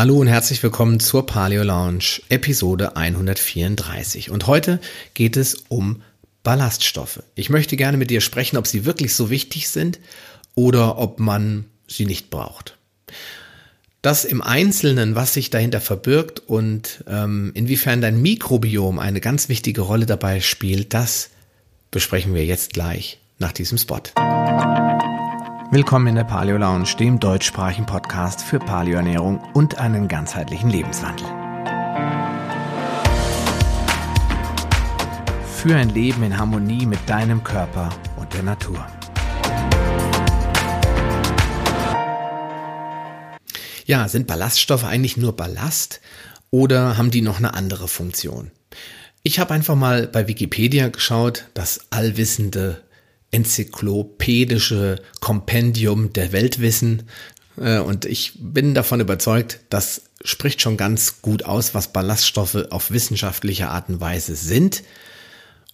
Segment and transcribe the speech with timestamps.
[0.00, 4.30] Hallo und herzlich willkommen zur Paleo Lounge, Episode 134.
[4.30, 4.80] Und heute
[5.12, 6.00] geht es um
[6.42, 7.22] Ballaststoffe.
[7.34, 10.00] Ich möchte gerne mit dir sprechen, ob sie wirklich so wichtig sind
[10.54, 12.78] oder ob man sie nicht braucht.
[14.00, 19.82] Das im Einzelnen, was sich dahinter verbirgt und ähm, inwiefern dein Mikrobiom eine ganz wichtige
[19.82, 21.28] Rolle dabei spielt, das
[21.90, 24.00] besprechen wir jetzt gleich nach diesem Spot.
[25.72, 31.24] Willkommen in der Paleo Lounge, dem deutschsprachigen Podcast für Paleoernährung und einen ganzheitlichen Lebenswandel.
[35.54, 38.84] Für ein Leben in Harmonie mit deinem Körper und der Natur.
[43.86, 46.00] Ja, sind Ballaststoffe eigentlich nur Ballast
[46.50, 48.50] oder haben die noch eine andere Funktion?
[49.22, 52.82] Ich habe einfach mal bei Wikipedia geschaut, das allwissende
[53.30, 57.04] enzyklopädische Kompendium der Weltwissen.
[57.58, 62.90] Äh, und ich bin davon überzeugt, das spricht schon ganz gut aus, was Ballaststoffe auf
[62.90, 64.82] wissenschaftliche Art und Weise sind.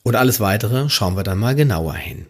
[0.02, 2.26] Und alles weitere schauen wir dann mal genauer hin.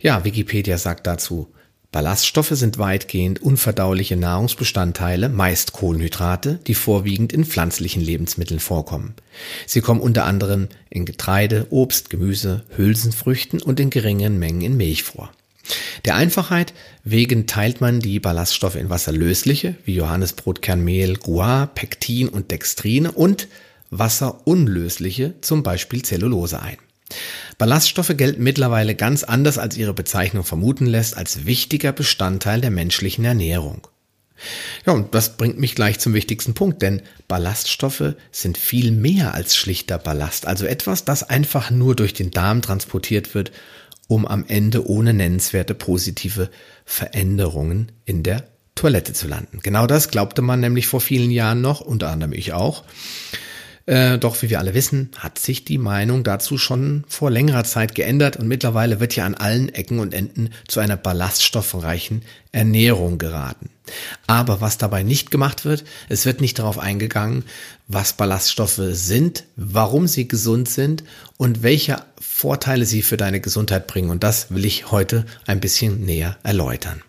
[0.00, 1.52] Ja, Wikipedia sagt dazu,
[1.92, 9.14] Ballaststoffe sind weitgehend unverdauliche Nahrungsbestandteile, meist Kohlenhydrate, die vorwiegend in pflanzlichen Lebensmitteln vorkommen.
[9.66, 15.02] Sie kommen unter anderem in Getreide, Obst, Gemüse, Hülsenfrüchten und in geringen Mengen in Milch
[15.02, 15.30] vor.
[16.06, 16.72] Der Einfachheit
[17.04, 23.48] wegen teilt man die Ballaststoffe in wasserlösliche, wie Johannesbrotkernmehl, Guar, Pektin und Dextrine und
[23.90, 26.78] wasserunlösliche, zum Beispiel Zellulose ein.
[27.58, 33.24] Ballaststoffe gelten mittlerweile ganz anders, als ihre Bezeichnung vermuten lässt, als wichtiger Bestandteil der menschlichen
[33.24, 33.86] Ernährung.
[34.86, 39.56] Ja, und das bringt mich gleich zum wichtigsten Punkt, denn Ballaststoffe sind viel mehr als
[39.56, 43.52] schlichter Ballast, also etwas, das einfach nur durch den Darm transportiert wird,
[44.08, 46.50] um am Ende ohne nennenswerte positive
[46.84, 49.60] Veränderungen in der Toilette zu landen.
[49.62, 52.84] Genau das glaubte man nämlich vor vielen Jahren noch, unter anderem ich auch.
[53.86, 57.94] Äh, doch wie wir alle wissen, hat sich die Meinung dazu schon vor längerer Zeit
[57.94, 62.22] geändert und mittlerweile wird ja an allen Ecken und Enden zu einer ballaststoffreichen
[62.52, 63.70] Ernährung geraten.
[64.28, 67.44] Aber was dabei nicht gemacht wird, es wird nicht darauf eingegangen,
[67.88, 71.02] was Ballaststoffe sind, warum sie gesund sind
[71.36, 74.10] und welche Vorteile sie für deine Gesundheit bringen.
[74.10, 77.02] Und das will ich heute ein bisschen näher erläutern.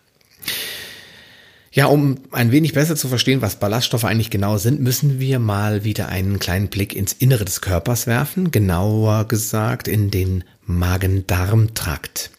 [1.74, 5.82] Ja, um ein wenig besser zu verstehen, was Ballaststoffe eigentlich genau sind, müssen wir mal
[5.82, 12.30] wieder einen kleinen Blick ins Innere des Körpers werfen, genauer gesagt in den Magen-Darm-Trakt.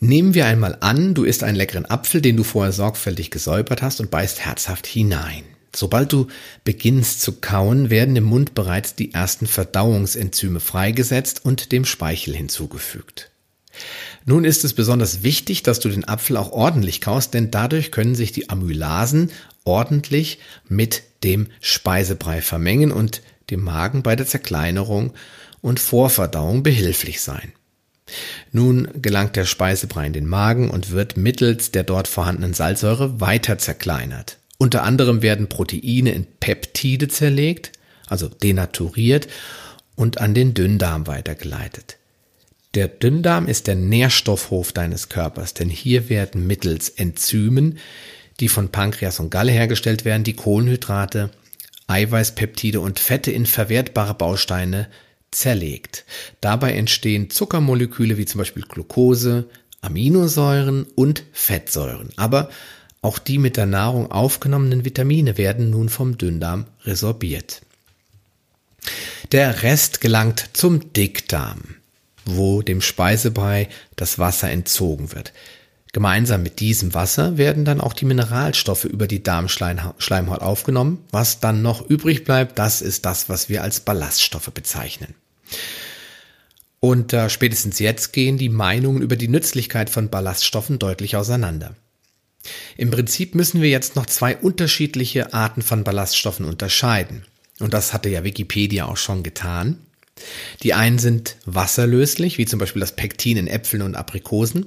[0.00, 4.00] Nehmen wir einmal an, du isst einen leckeren Apfel, den du vorher sorgfältig gesäubert hast
[4.00, 5.44] und beißt herzhaft hinein.
[5.72, 6.26] Sobald du
[6.64, 13.30] beginnst zu kauen, werden im Mund bereits die ersten Verdauungsenzyme freigesetzt und dem Speichel hinzugefügt.
[14.28, 18.16] Nun ist es besonders wichtig, dass du den Apfel auch ordentlich kaust, denn dadurch können
[18.16, 19.30] sich die Amylasen
[19.64, 25.12] ordentlich mit dem Speisebrei vermengen und dem Magen bei der Zerkleinerung
[25.60, 27.52] und Vorverdauung behilflich sein.
[28.50, 33.58] Nun gelangt der Speisebrei in den Magen und wird mittels der dort vorhandenen Salzsäure weiter
[33.58, 34.38] zerkleinert.
[34.58, 37.70] Unter anderem werden Proteine in Peptide zerlegt,
[38.08, 39.28] also denaturiert
[39.94, 41.96] und an den Dünndarm weitergeleitet.
[42.76, 47.78] Der Dünndarm ist der Nährstoffhof deines Körpers, denn hier werden mittels Enzymen,
[48.38, 51.30] die von Pankreas und Galle hergestellt werden, die Kohlenhydrate,
[51.86, 54.90] Eiweißpeptide und Fette in verwertbare Bausteine
[55.30, 56.04] zerlegt.
[56.42, 59.48] Dabei entstehen Zuckermoleküle wie zum Beispiel Glucose,
[59.80, 62.10] Aminosäuren und Fettsäuren.
[62.16, 62.50] Aber
[63.00, 67.62] auch die mit der Nahrung aufgenommenen Vitamine werden nun vom Dünndarm resorbiert.
[69.32, 71.75] Der Rest gelangt zum Dickdarm
[72.26, 75.32] wo dem Speisebrei das Wasser entzogen wird.
[75.92, 81.02] Gemeinsam mit diesem Wasser werden dann auch die Mineralstoffe über die Darmschleimhaut aufgenommen.
[81.10, 85.14] Was dann noch übrig bleibt, das ist das, was wir als Ballaststoffe bezeichnen.
[86.80, 91.74] Und äh, spätestens jetzt gehen die Meinungen über die Nützlichkeit von Ballaststoffen deutlich auseinander.
[92.76, 97.24] Im Prinzip müssen wir jetzt noch zwei unterschiedliche Arten von Ballaststoffen unterscheiden.
[97.58, 99.78] Und das hatte ja Wikipedia auch schon getan.
[100.62, 104.66] Die einen sind wasserlöslich, wie zum Beispiel das Pektin in Äpfeln und Aprikosen,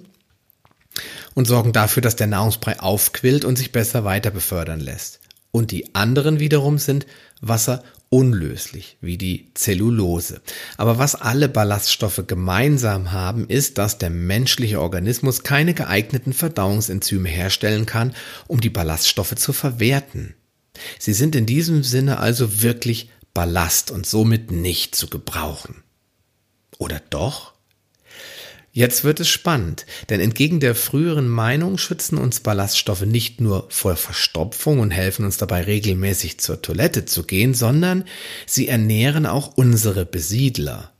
[1.34, 5.19] und sorgen dafür, dass der Nahrungsbrei aufquillt und sich besser weiter befördern lässt.
[5.51, 7.07] Und die anderen wiederum sind
[7.42, 10.42] wasserunlöslich, wie die Zellulose.
[10.78, 17.86] Aber was alle Ballaststoffe gemeinsam haben, ist, dass der menschliche Organismus keine geeigneten Verdauungsenzyme herstellen
[17.86, 18.13] kann,
[18.48, 20.36] um die Ballaststoffe zu verwerten.
[21.00, 25.84] Sie sind in diesem Sinne also wirklich Ballast und somit nicht zu gebrauchen.
[26.78, 27.54] Oder doch?
[28.72, 33.96] Jetzt wird es spannend, denn entgegen der früheren Meinung schützen uns Ballaststoffe nicht nur vor
[33.96, 38.06] Verstopfung und helfen uns dabei regelmäßig zur Toilette zu gehen, sondern
[38.46, 40.94] sie ernähren auch unsere Besiedler.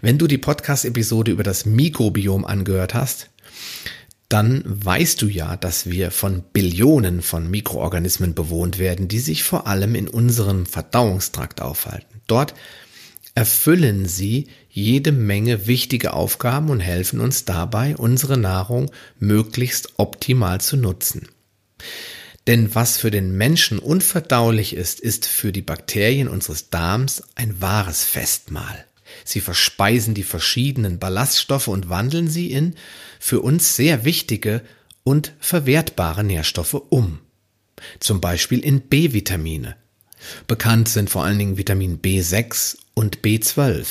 [0.00, 3.30] Wenn du die Podcast-Episode über das Mikrobiom angehört hast,
[4.28, 9.66] dann weißt du ja, dass wir von Billionen von Mikroorganismen bewohnt werden, die sich vor
[9.66, 12.20] allem in unserem Verdauungstrakt aufhalten.
[12.26, 12.54] Dort
[13.36, 20.76] erfüllen sie jede Menge wichtige Aufgaben und helfen uns dabei, unsere Nahrung möglichst optimal zu
[20.76, 21.28] nutzen.
[22.46, 28.04] Denn was für den Menschen unverdaulich ist, ist für die Bakterien unseres Darms ein wahres
[28.04, 28.85] Festmahl.
[29.24, 32.74] Sie verspeisen die verschiedenen Ballaststoffe und wandeln sie in
[33.18, 34.62] für uns sehr wichtige
[35.04, 37.20] und verwertbare Nährstoffe um.
[38.00, 39.76] Zum Beispiel in B-Vitamine.
[40.46, 43.86] Bekannt sind vor allen Dingen Vitamin B6 und B12.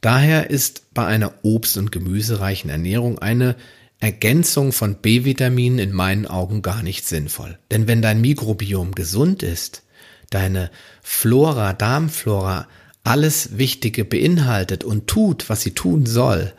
[0.00, 3.56] Daher ist bei einer obst- und gemüsereichen Ernährung eine
[4.00, 7.58] Ergänzung von B-Vitaminen in meinen Augen gar nicht sinnvoll.
[7.70, 9.84] Denn wenn dein Mikrobiom gesund ist,
[10.30, 10.70] deine
[11.02, 12.66] Flora, Darmflora
[13.04, 16.52] alles Wichtige beinhaltet und tut, was sie tun soll,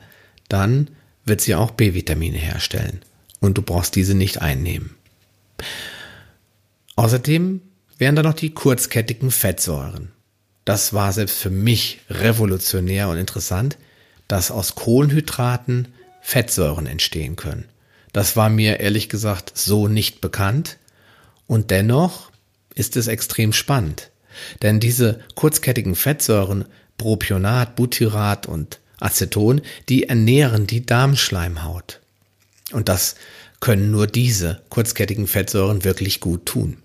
[0.49, 0.89] dann
[1.25, 3.01] wird sie auch B-Vitamine herstellen
[3.39, 4.95] und du brauchst diese nicht einnehmen.
[6.95, 7.61] Außerdem
[7.97, 10.11] wären da noch die kurzkettigen Fettsäuren.
[10.65, 13.77] Das war selbst für mich revolutionär und interessant,
[14.27, 15.89] dass aus Kohlenhydraten
[16.21, 17.65] Fettsäuren entstehen können.
[18.13, 20.77] Das war mir ehrlich gesagt so nicht bekannt
[21.47, 22.31] und dennoch
[22.75, 24.11] ist es extrem spannend.
[24.61, 26.65] Denn diese kurzkettigen Fettsäuren,
[26.97, 31.99] Propionat, Butyrat und Aceton, die ernähren die Darmschleimhaut.
[32.71, 33.15] Und das
[33.59, 36.77] können nur diese kurzkettigen Fettsäuren wirklich gut tun.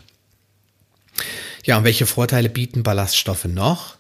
[1.65, 3.97] Ja, und welche Vorteile bieten Ballaststoffe noch?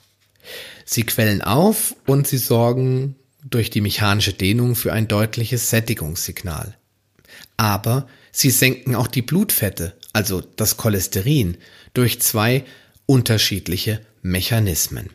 [0.85, 6.77] Sie quellen auf und sie sorgen durch die mechanische Dehnung für ein deutliches Sättigungssignal.
[7.57, 11.59] Aber sie senken auch die Blutfette, also das Cholesterin,
[11.95, 12.65] durch zwei
[13.09, 15.09] unterschiedliche Mechanismen.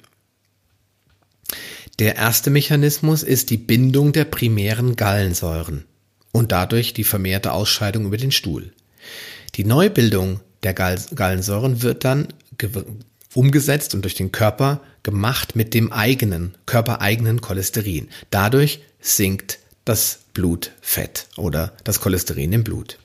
[1.99, 5.85] Der erste Mechanismus ist die Bindung der primären Gallensäuren
[6.31, 8.73] und dadurch die vermehrte Ausscheidung über den Stuhl.
[9.55, 12.29] Die Neubildung der Gallensäuren wird dann
[13.35, 18.09] umgesetzt und durch den Körper gemacht mit dem eigenen, körpereigenen Cholesterin.
[18.31, 22.97] Dadurch sinkt das Blutfett oder das Cholesterin im Blut.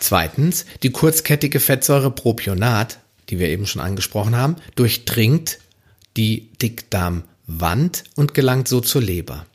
[0.00, 5.58] Zweitens, die kurzkettige Fettsäure Propionat die wir eben schon angesprochen haben, durchdringt
[6.16, 9.46] die Dickdarmwand und gelangt so zur Leber.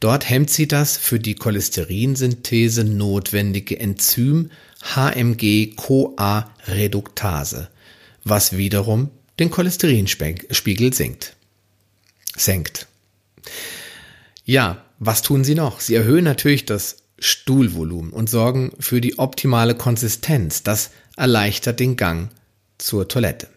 [0.00, 4.50] Dort hemmt sie das für die Cholesterinsynthese notwendige Enzym
[4.82, 7.68] HMG-CoA-Reduktase,
[8.24, 11.36] was wiederum den Cholesterinspiegel sinkt.
[12.36, 12.86] Senkt.
[14.44, 15.80] Ja, was tun sie noch?
[15.80, 20.62] Sie erhöhen natürlich das Stuhlvolumen und sorgen für die optimale Konsistenz.
[20.62, 22.28] Das erleichtert den Gang
[22.78, 23.48] zur Toilette.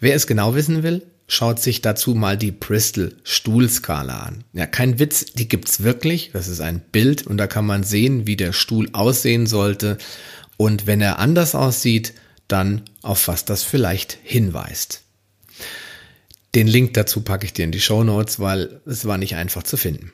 [0.00, 4.44] Wer es genau wissen will, schaut sich dazu mal die Bristol Stuhlskala an.
[4.52, 6.30] Ja, kein Witz, die gibt's wirklich.
[6.32, 9.98] Das ist ein Bild und da kann man sehen, wie der Stuhl aussehen sollte.
[10.56, 12.14] Und wenn er anders aussieht,
[12.48, 15.02] dann auf was das vielleicht hinweist.
[16.54, 19.62] Den Link dazu packe ich dir in die Show Notes, weil es war nicht einfach
[19.62, 20.12] zu finden.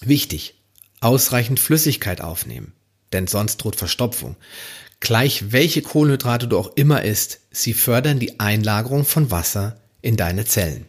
[0.00, 0.54] Wichtig,
[1.00, 2.72] ausreichend Flüssigkeit aufnehmen,
[3.12, 4.36] denn sonst droht Verstopfung.
[5.04, 10.46] Gleich welche Kohlenhydrate du auch immer isst, sie fördern die Einlagerung von Wasser in deine
[10.46, 10.86] Zellen.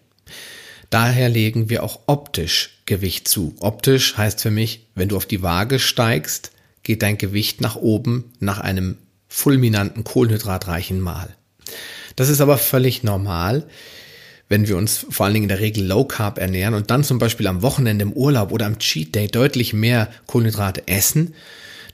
[0.89, 3.57] Daher legen wir auch optisch Gewicht zu.
[3.59, 6.51] Optisch heißt für mich, wenn du auf die Waage steigst,
[6.83, 11.35] geht dein Gewicht nach oben nach einem fulminanten kohlenhydratreichen Mahl.
[12.15, 13.67] Das ist aber völlig normal,
[14.47, 17.19] wenn wir uns vor allen Dingen in der Regel Low Carb ernähren und dann zum
[17.19, 21.33] Beispiel am Wochenende im Urlaub oder am Cheat Day deutlich mehr Kohlenhydrate essen,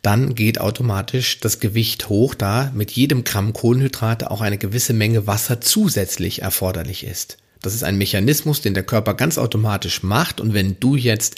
[0.02, 5.28] dann geht automatisch das Gewicht hoch, da mit jedem Gramm Kohlenhydrate auch eine gewisse Menge
[5.28, 7.38] Wasser zusätzlich erforderlich ist.
[7.62, 10.42] Das ist ein Mechanismus, den der Körper ganz automatisch macht.
[10.42, 11.36] Und wenn du jetzt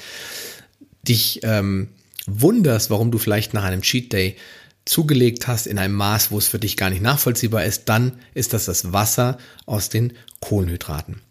[1.06, 1.90] dich ähm,
[2.26, 4.38] wunderst, warum du vielleicht nach einem Cheat Day
[4.86, 8.54] zugelegt hast in einem Maß, wo es für dich gar nicht nachvollziehbar ist, dann ist
[8.54, 11.22] das das Wasser aus den Kohlenhydraten.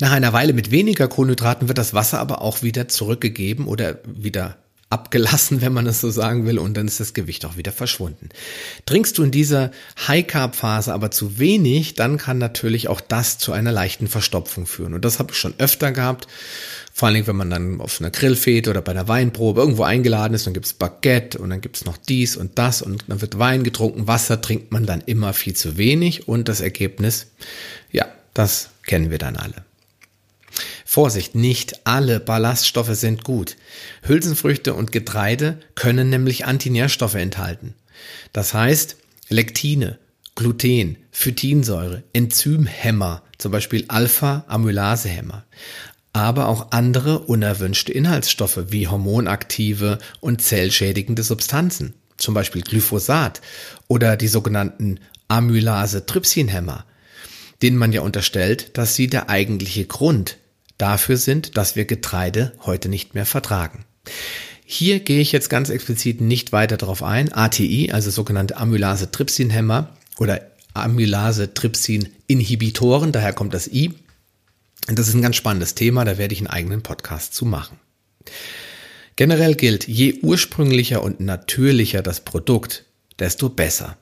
[0.00, 4.58] Nach einer Weile mit weniger Kohlenhydraten wird das Wasser aber auch wieder zurückgegeben oder wieder
[4.94, 8.28] abgelassen, wenn man es so sagen will, und dann ist das Gewicht auch wieder verschwunden.
[8.86, 9.72] Trinkst du in dieser
[10.06, 14.94] High-Carb-Phase aber zu wenig, dann kann natürlich auch das zu einer leichten Verstopfung führen.
[14.94, 16.28] Und das habe ich schon öfter gehabt.
[16.92, 20.32] Vor allen Dingen, wenn man dann auf einer Grillfete oder bei einer Weinprobe irgendwo eingeladen
[20.32, 23.64] ist, dann gibt's Baguette und dann gibt's noch dies und das und dann wird Wein
[23.64, 27.26] getrunken, Wasser trinkt man dann immer viel zu wenig und das Ergebnis,
[27.90, 29.64] ja, das kennen wir dann alle.
[30.94, 33.56] Vorsicht, nicht alle Ballaststoffe sind gut.
[34.02, 37.74] Hülsenfrüchte und Getreide können nämlich Antinährstoffe enthalten.
[38.32, 38.94] Das heißt,
[39.28, 39.98] Lektine,
[40.36, 45.44] Gluten, Phytinsäure, Enzymhämmer, zum Beispiel Alpha-Amylasehämmer,
[46.12, 53.40] aber auch andere unerwünschte Inhaltsstoffe wie hormonaktive und zellschädigende Substanzen, zum Beispiel Glyphosat
[53.88, 56.84] oder die sogenannten Amylase-Trypsinhämmer,
[57.62, 60.36] denen man ja unterstellt, dass sie der eigentliche Grund
[60.78, 63.84] dafür sind, dass wir Getreide heute nicht mehr vertragen.
[64.64, 67.32] Hier gehe ich jetzt ganz explizit nicht weiter darauf ein.
[67.32, 70.40] ATI, also sogenannte Amylase-Trypsin-Hämmer oder
[70.74, 73.94] Amylase-Trypsin-Inhibitoren, daher kommt das I.
[74.86, 77.78] Das ist ein ganz spannendes Thema, da werde ich einen eigenen Podcast zu machen.
[79.16, 82.84] Generell gilt, je ursprünglicher und natürlicher das Produkt,
[83.18, 83.96] desto besser.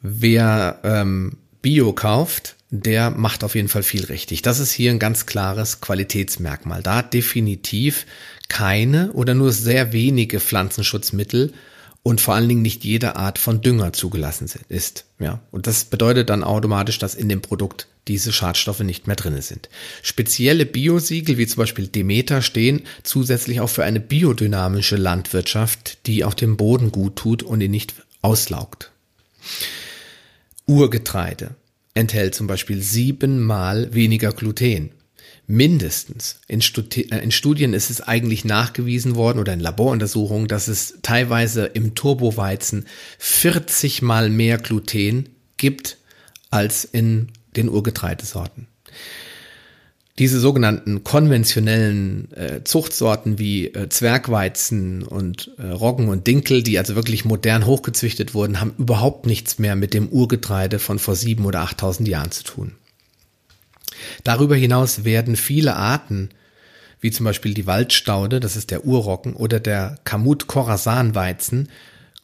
[0.00, 4.40] Wer ähm, Bio kauft, der macht auf jeden Fall viel richtig.
[4.40, 6.80] Das ist hier ein ganz klares Qualitätsmerkmal.
[6.80, 8.06] Da definitiv
[8.46, 11.52] keine oder nur sehr wenige Pflanzenschutzmittel
[12.04, 15.06] und vor allen Dingen nicht jede Art von Dünger zugelassen ist.
[15.18, 19.42] Ja, und das bedeutet dann automatisch, dass in dem Produkt diese Schadstoffe nicht mehr drin
[19.42, 19.68] sind.
[20.04, 26.34] Spezielle Biosiegel wie zum Beispiel Demeter stehen zusätzlich auch für eine biodynamische Landwirtschaft, die auch
[26.34, 28.92] dem Boden gut tut und ihn nicht auslaugt.
[30.66, 31.54] Urgetreide
[31.94, 34.90] enthält zum Beispiel siebenmal weniger Gluten.
[35.46, 36.40] Mindestens.
[36.48, 40.98] In, Studi äh, in, Studien ist es eigentlich nachgewiesen worden oder in Laboruntersuchungen, dass es
[41.02, 42.86] teilweise im Turboweizen
[43.18, 45.98] 40 mal mehr Gluten gibt
[46.50, 48.66] als in den Urgetreidesorten.
[50.18, 56.94] Diese sogenannten konventionellen äh, Zuchtsorten wie äh, Zwergweizen und äh, Roggen und Dinkel, die also
[56.94, 61.60] wirklich modern hochgezüchtet wurden, haben überhaupt nichts mehr mit dem Urgetreide von vor sieben oder
[61.60, 62.72] achttausend Jahren zu tun.
[64.24, 66.30] Darüber hinaus werden viele Arten,
[67.00, 71.68] wie zum Beispiel die Waldstaude, das ist der Urrocken, oder der Kamut-Khorasan-Weizen,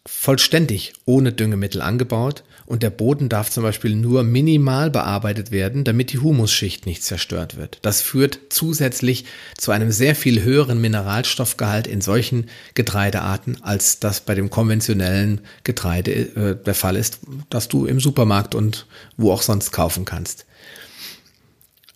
[0.06, 6.12] vollständig ohne Düngemittel angebaut und der Boden darf zum Beispiel nur minimal bearbeitet werden, damit
[6.12, 7.78] die Humusschicht nicht zerstört wird.
[7.82, 14.34] Das führt zusätzlich zu einem sehr viel höheren Mineralstoffgehalt in solchen Getreidearten, als das bei
[14.34, 19.70] dem konventionellen Getreide äh, der Fall ist, das du im Supermarkt und wo auch sonst
[19.72, 20.46] kaufen kannst.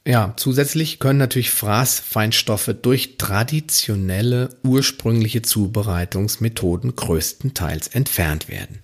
[0.06, 8.78] Ja, zusätzlich können natürlich Fraßfeinstoffe durch traditionelle ursprüngliche Zubereitungsmethoden größtenteils entfernt werden.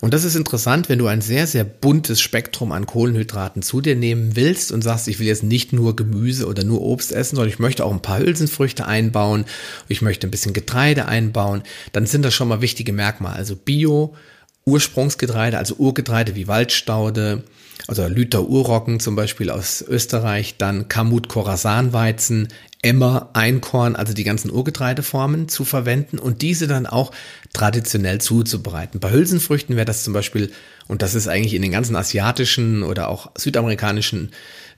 [0.00, 3.94] Und das ist interessant, wenn du ein sehr, sehr buntes Spektrum an Kohlenhydraten zu dir
[3.94, 7.52] nehmen willst und sagst, ich will jetzt nicht nur Gemüse oder nur Obst essen, sondern
[7.52, 9.44] ich möchte auch ein paar Hülsenfrüchte einbauen,
[9.86, 13.36] ich möchte ein bisschen Getreide einbauen, dann sind das schon mal wichtige Merkmale.
[13.36, 14.16] Also Bio,
[14.64, 17.44] Ursprungsgetreide, also Urgetreide wie Waldstaude,
[17.86, 22.48] also Lüther Urrocken zum Beispiel aus Österreich, dann Kamut Khorasan Weizen,
[22.82, 27.12] Emmer, Einkorn, also die ganzen Urgetreideformen zu verwenden und diese dann auch
[27.52, 29.00] traditionell zuzubereiten.
[29.00, 30.50] Bei Hülsenfrüchten wäre das zum Beispiel,
[30.88, 34.30] und das ist eigentlich in den ganzen asiatischen oder auch südamerikanischen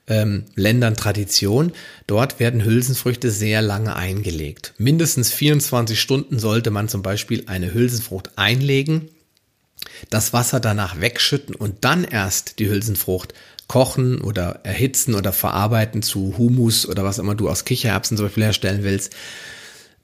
[0.09, 1.73] ähm, Ländern Tradition.
[2.09, 4.75] Dort werden Hülsenfrüchte sehr lange eingelegt.
[4.79, 9.11] Mindestens 24 Stunden sollte man zum Beispiel eine Hülsenfrucht einlegen
[10.11, 13.35] das Wasser danach wegschütten und dann erst die Hülsenfrucht
[13.69, 18.45] kochen oder erhitzen oder verarbeiten zu Humus oder was immer du aus Kichererbsen zum Beispiel
[18.45, 19.15] herstellen willst.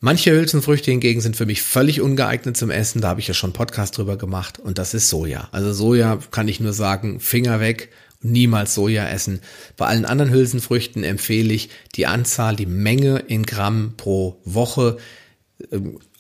[0.01, 3.01] Manche Hülsenfrüchte hingegen sind für mich völlig ungeeignet zum Essen.
[3.01, 5.49] Da habe ich ja schon einen Podcast drüber gemacht und das ist Soja.
[5.51, 7.91] Also Soja kann ich nur sagen, Finger weg,
[8.23, 9.41] niemals Soja essen.
[9.77, 14.99] Bei allen anderen Hülsenfrüchten empfehle ich die Anzahl, die Menge in Gramm pro Woche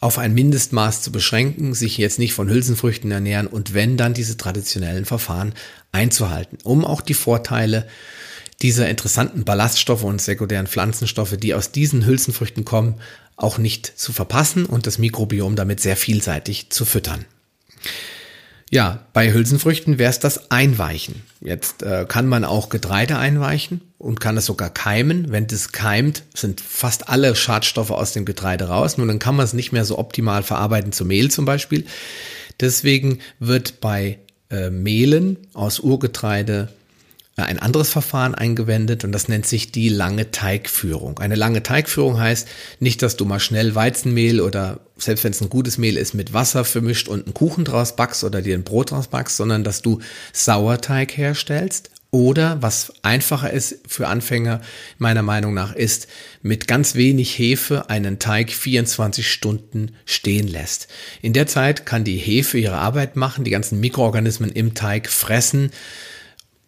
[0.00, 4.37] auf ein Mindestmaß zu beschränken, sich jetzt nicht von Hülsenfrüchten ernähren und wenn dann diese
[4.37, 5.54] traditionellen Verfahren
[5.92, 7.87] einzuhalten, um auch die Vorteile
[8.62, 12.97] dieser interessanten Ballaststoffe und sekundären Pflanzenstoffe, die aus diesen Hülsenfrüchten kommen,
[13.37, 17.25] auch nicht zu verpassen und das Mikrobiom damit sehr vielseitig zu füttern.
[18.71, 21.23] Ja, bei Hülsenfrüchten wäre es das Einweichen.
[21.40, 25.30] Jetzt äh, kann man auch Getreide einweichen und kann es sogar keimen.
[25.30, 28.96] Wenn das keimt, sind fast alle Schadstoffe aus dem Getreide raus.
[28.96, 31.84] Nur dann kann man es nicht mehr so optimal verarbeiten zu Mehl zum Beispiel.
[32.60, 34.18] Deswegen wird bei
[34.50, 36.68] äh, Mehlen aus Urgetreide
[37.36, 41.20] ein anderes Verfahren eingewendet und das nennt sich die lange Teigführung.
[41.20, 42.48] Eine lange Teigführung heißt
[42.80, 46.32] nicht, dass du mal schnell Weizenmehl oder selbst wenn es ein gutes Mehl ist, mit
[46.32, 49.82] Wasser vermischt und einen Kuchen draus backst oder dir ein Brot draus backst, sondern dass
[49.82, 50.00] du
[50.32, 54.60] Sauerteig herstellst oder was einfacher ist für Anfänger
[54.96, 56.08] meiner Meinung nach ist,
[56.40, 60.88] mit ganz wenig Hefe einen Teig 24 Stunden stehen lässt.
[61.20, 65.70] In der Zeit kann die Hefe ihre Arbeit machen, die ganzen Mikroorganismen im Teig fressen,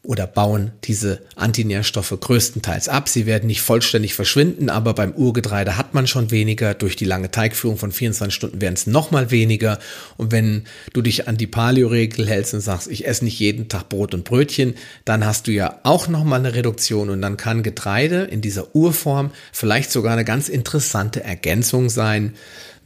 [0.02, 3.08] oder bauen diese Antinährstoffe größtenteils ab.
[3.08, 6.72] Sie werden nicht vollständig verschwinden, aber beim Urgetreide hat man schon weniger.
[6.72, 9.78] Durch die lange Teigführung von 24 Stunden werden es nochmal weniger.
[10.16, 10.64] Und wenn
[10.94, 14.24] du dich an die Paleo-Regel hältst und sagst, ich esse nicht jeden Tag Brot und
[14.24, 18.74] Brötchen, dann hast du ja auch nochmal eine Reduktion und dann kann Getreide in dieser
[18.74, 22.34] Urform vielleicht sogar eine ganz interessante Ergänzung sein,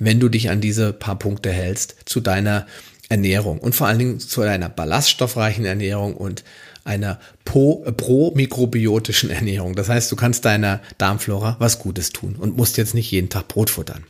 [0.01, 2.67] wenn du dich an diese paar Punkte hältst zu deiner
[3.09, 6.43] Ernährung und vor allen Dingen zu deiner ballaststoffreichen Ernährung und
[6.85, 9.75] einer pro-mikrobiotischen Ernährung.
[9.75, 13.49] Das heißt, du kannst deiner Darmflora was Gutes tun und musst jetzt nicht jeden Tag
[13.49, 14.05] Brot futtern.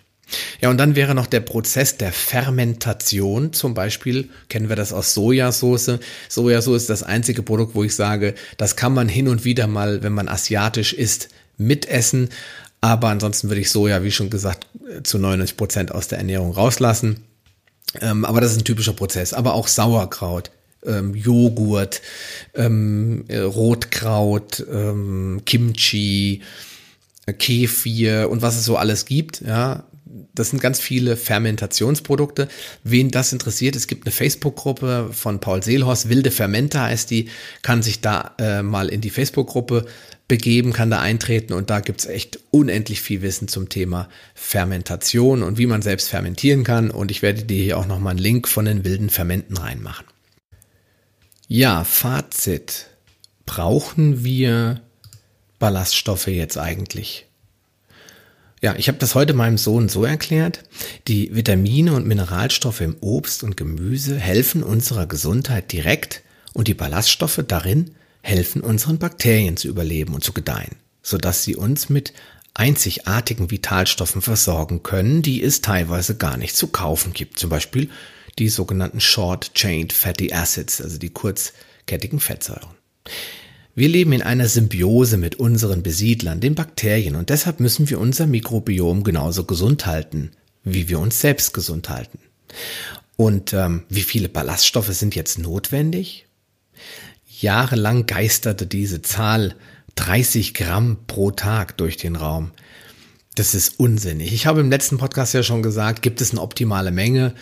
[0.60, 3.52] Ja, und dann wäre noch der Prozess der Fermentation.
[3.52, 5.98] Zum Beispiel kennen wir das aus Sojasauce.
[6.28, 10.02] Sojasauce ist das einzige Produkt, wo ich sage, das kann man hin und wieder mal,
[10.02, 12.30] wenn man asiatisch isst, mitessen.
[12.80, 14.66] Aber ansonsten würde ich Soja, wie schon gesagt,
[15.04, 17.24] zu 99 Prozent aus der Ernährung rauslassen.
[18.00, 19.32] Ähm, aber das ist ein typischer Prozess.
[19.32, 20.50] Aber auch Sauerkraut,
[20.86, 22.02] ähm, Joghurt,
[22.54, 26.42] ähm, äh, Rotkraut, ähm, Kimchi,
[27.26, 29.84] äh, Kefir und was es so alles gibt, ja.
[30.32, 32.48] Das sind ganz viele Fermentationsprodukte.
[32.82, 37.30] Wen das interessiert, es gibt eine Facebook-Gruppe von Paul Seelhorst, Wilde Fermenter heißt die,
[37.62, 39.86] kann sich da äh, mal in die Facebook-Gruppe
[40.28, 45.58] begeben, kann da eintreten und da gibt's echt unendlich viel Wissen zum Thema Fermentation und
[45.58, 46.90] wie man selbst fermentieren kann.
[46.90, 50.06] Und ich werde dir hier auch nochmal einen Link von den wilden Fermenten reinmachen.
[51.56, 52.86] Ja, Fazit.
[53.46, 54.80] Brauchen wir
[55.60, 57.26] Ballaststoffe jetzt eigentlich?
[58.60, 60.64] Ja, ich habe das heute meinem Sohn so erklärt.
[61.06, 66.22] Die Vitamine und Mineralstoffe im Obst und Gemüse helfen unserer Gesundheit direkt
[66.54, 71.88] und die Ballaststoffe darin helfen unseren Bakterien zu überleben und zu gedeihen, sodass sie uns
[71.88, 72.12] mit
[72.54, 77.38] einzigartigen Vitalstoffen versorgen können, die es teilweise gar nicht zu kaufen gibt.
[77.38, 77.90] Zum Beispiel
[78.38, 82.70] die sogenannten Short-Chained Fatty Acids, also die kurzkettigen Fettsäuren.
[83.74, 88.26] Wir leben in einer Symbiose mit unseren Besiedlern, den Bakterien, und deshalb müssen wir unser
[88.26, 90.30] Mikrobiom genauso gesund halten,
[90.62, 92.18] wie wir uns selbst gesund halten.
[93.16, 96.26] Und ähm, wie viele Ballaststoffe sind jetzt notwendig?
[97.26, 99.56] Jahrelang geisterte diese Zahl
[99.96, 102.52] 30 Gramm pro Tag durch den Raum.
[103.34, 104.32] Das ist unsinnig.
[104.32, 107.34] Ich habe im letzten Podcast ja schon gesagt, gibt es eine optimale Menge?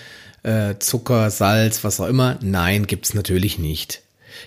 [0.43, 2.39] Äh, Zucker, Salz, was auch immer?
[2.43, 4.03] Nein, gibt's natürlich nicht.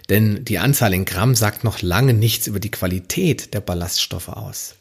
[0.10, 4.75] Denn die Anzahl in Gramm sagt noch lange nichts über die Qualität der Ballaststoffe aus.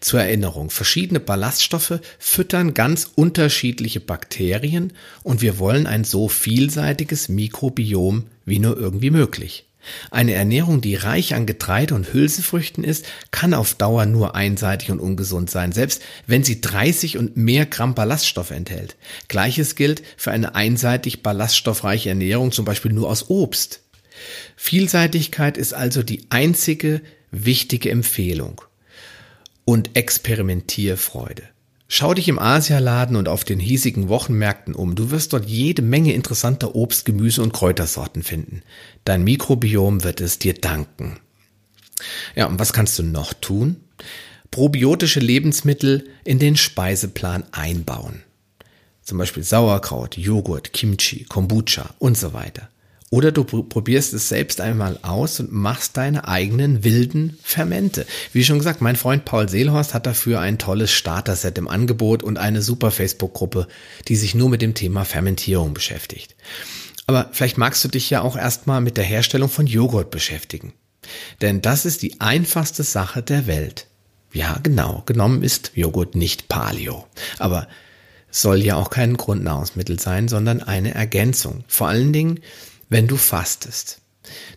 [0.00, 8.26] Zur Erinnerung, verschiedene Ballaststoffe füttern ganz unterschiedliche Bakterien und wir wollen ein so vielseitiges Mikrobiom
[8.44, 9.64] wie nur irgendwie möglich.
[10.10, 15.00] Eine Ernährung, die reich an Getreide und Hülsefrüchten ist, kann auf Dauer nur einseitig und
[15.00, 18.96] ungesund sein, selbst wenn sie 30 und mehr Gramm Ballaststoffe enthält.
[19.28, 23.80] Gleiches gilt für eine einseitig ballaststoffreiche Ernährung, zum Beispiel nur aus Obst.
[24.56, 28.60] Vielseitigkeit ist also die einzige wichtige Empfehlung
[29.64, 31.44] und Experimentierfreude.
[31.94, 34.94] Schau dich im Asialaden und auf den hiesigen Wochenmärkten um.
[34.94, 38.62] Du wirst dort jede Menge interessanter Obst, Gemüse und Kräutersorten finden.
[39.04, 41.18] Dein Mikrobiom wird es dir danken.
[42.34, 43.76] Ja, und was kannst du noch tun?
[44.50, 48.22] Probiotische Lebensmittel in den Speiseplan einbauen.
[49.02, 52.68] Zum Beispiel Sauerkraut, Joghurt, Kimchi, Kombucha und so weiter.
[53.10, 58.06] Oder du probierst es selbst einmal aus und machst deine eigenen wilden Fermente.
[58.32, 62.38] Wie schon gesagt, mein Freund Paul Seelhorst hat dafür ein tolles Starter-Set im Angebot und
[62.38, 63.68] eine super Facebook-Gruppe,
[64.08, 66.34] die sich nur mit dem Thema Fermentierung beschäftigt.
[67.12, 70.72] Aber vielleicht magst du dich ja auch erstmal mit der Herstellung von Joghurt beschäftigen.
[71.40, 73.86] Denn das ist die einfachste Sache der Welt.
[74.32, 77.06] Ja, genau, genommen ist Joghurt nicht Paleo.
[77.38, 77.68] Aber
[78.30, 81.64] soll ja auch kein Grundnahrungsmittel sein, sondern eine Ergänzung.
[81.68, 82.40] Vor allen Dingen
[82.92, 84.02] wenn du fastest.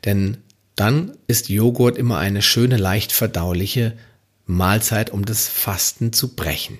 [0.03, 0.37] Denn
[0.75, 3.97] dann ist Joghurt immer eine schöne, leicht verdauliche
[4.45, 6.77] Mahlzeit, um das Fasten zu brechen.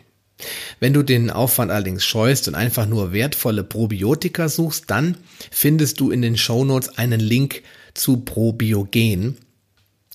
[0.80, 5.18] Wenn du den Aufwand allerdings scheust und einfach nur wertvolle Probiotika suchst, dann
[5.52, 9.38] findest du in den Shownotes einen Link zu Probiogen,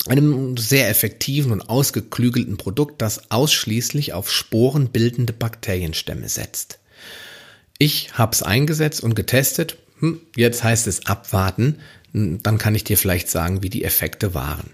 [0.06, 6.78] einem sehr effektiven und ausgeklügelten Produkt, das ausschließlich auf sporenbildende Bakterienstämme setzt.
[7.78, 11.78] Ich habe es eingesetzt und getestet hm, jetzt heißt es abwarten,
[12.12, 14.70] hm, dann kann ich dir vielleicht sagen, wie die Effekte waren.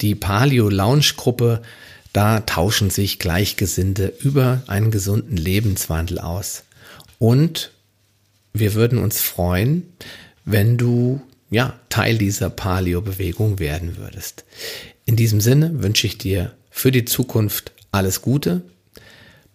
[0.00, 1.62] Die Paleo Lounge Gruppe,
[2.12, 6.64] da tauschen sich Gleichgesinnte über einen gesunden Lebenswandel aus.
[7.18, 7.72] Und
[8.52, 9.92] wir würden uns freuen,
[10.44, 14.44] wenn du ja, Teil dieser Paleo-Bewegung werden würdest.
[15.10, 18.62] In diesem Sinne wünsche ich dir für die Zukunft alles Gute.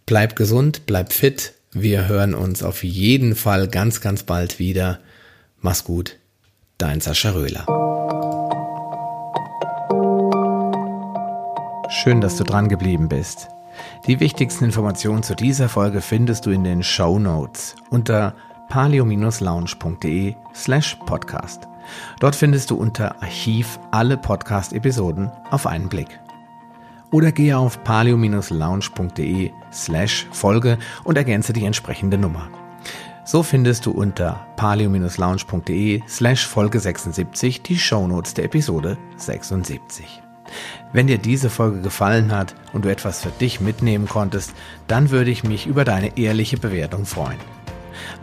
[0.05, 1.53] Bleib gesund, bleib fit.
[1.71, 4.99] Wir hören uns auf jeden Fall ganz, ganz bald wieder.
[5.61, 6.17] Mach's gut.
[6.77, 7.65] Dein Sascha Röhler.
[11.89, 13.47] Schön, dass du dran geblieben bist.
[14.07, 18.35] Die wichtigsten Informationen zu dieser Folge findest du in den Show Notes unter
[18.67, 21.65] palio-lounge.de slash podcast.
[22.19, 26.19] Dort findest du unter Archiv alle Podcast-Episoden auf einen Blick.
[27.11, 32.49] Oder gehe auf palio-lounge.de slash Folge und ergänze die entsprechende Nummer.
[33.23, 40.21] So findest du unter palio-lounge.de slash Folge 76 die Shownotes der Episode 76.
[40.93, 44.53] Wenn dir diese Folge gefallen hat und du etwas für dich mitnehmen konntest,
[44.87, 47.39] dann würde ich mich über deine ehrliche Bewertung freuen.